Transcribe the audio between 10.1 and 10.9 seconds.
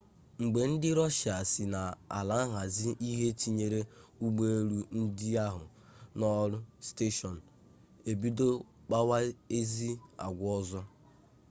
agwa ọzọ